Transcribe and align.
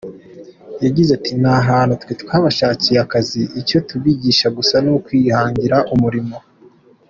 Yagize 0.83 1.09
ati 1.17 1.31
“Nta 1.41 1.55
hantu 1.69 1.93
twe 2.01 2.11
twabashakiye 2.21 2.97
akazi, 3.05 3.41
icyo 3.61 3.77
tubigisha 3.89 4.47
gusa 4.57 4.75
ni 4.83 4.89
ukwihangira 4.97 5.77
umurimo. 5.93 6.37